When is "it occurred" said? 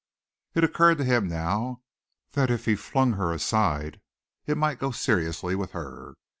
0.55-0.97